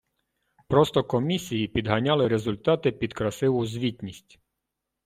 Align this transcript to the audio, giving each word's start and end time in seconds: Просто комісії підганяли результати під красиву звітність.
Просто 0.67 1.03
комісії 1.03 1.67
підганяли 1.67 2.27
результати 2.27 2.91
під 2.91 3.13
красиву 3.13 3.65
звітність. 3.65 4.39